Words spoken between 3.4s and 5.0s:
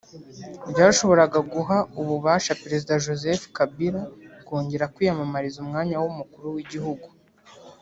Kabila kongera